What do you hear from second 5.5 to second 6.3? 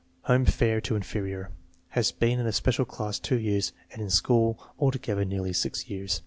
six years.